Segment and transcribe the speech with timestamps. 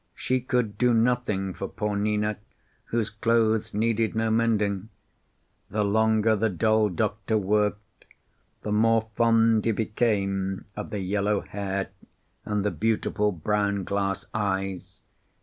[0.15, 2.37] She could do nothing for poor Nina,
[2.85, 4.89] whose clothes needed no mending.
[5.69, 8.05] The longer the doll doctor worked,
[8.63, 11.89] the more fond he became of the yellow hair
[12.45, 15.01] and the beautiful brown glass eyes.